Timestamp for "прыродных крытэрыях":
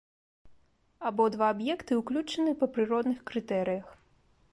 2.79-3.87